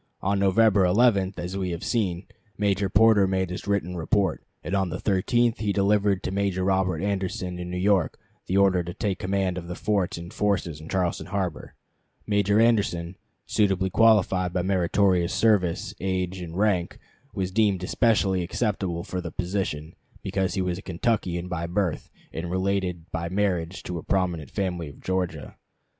[0.23, 2.25] On November 11, as we have seen,
[2.57, 7.03] Major Porter made his written report, and on the 13th he delivered to Major Robert
[7.03, 8.17] Anderson in New York
[8.47, 11.75] the order to take command of the forts and forces in Charleston harbor.
[12.25, 16.97] Major Anderson, suitably qualified by meritorious service, age, and rank,
[17.35, 19.93] was deemed especially acceptable for the position
[20.23, 24.89] because he was a Kentuckian by birth, and related by marriage to a prominent family
[24.89, 25.57] of Georgia.